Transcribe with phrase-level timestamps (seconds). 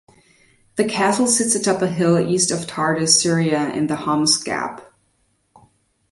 [0.77, 4.91] The castle sits atop a hill east of Tartus, Syria, in the Homs Gap.